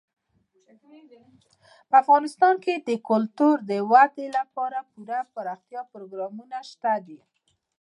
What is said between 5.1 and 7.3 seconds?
دپرمختیا پروګرامونه شته دي.